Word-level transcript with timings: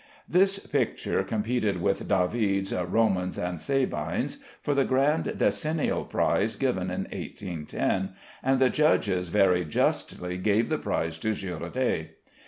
This 0.27 0.57
picture 0.57 1.21
competed 1.21 1.79
with 1.79 2.07
David's 2.07 2.73
"Romans 2.73 3.37
and 3.37 3.61
Sabines" 3.61 4.39
for 4.59 4.73
the 4.73 4.83
grand 4.83 5.25
decennial 5.37 6.05
prize 6.05 6.55
given 6.55 6.89
in 6.89 7.01
1810, 7.01 8.09
and 8.41 8.59
the 8.59 8.71
judges 8.71 9.27
very 9.27 9.63
justly 9.63 10.39
gave 10.39 10.69
the 10.69 10.79
prize 10.79 11.19
to 11.19 11.35
Girodet. 11.35 12.15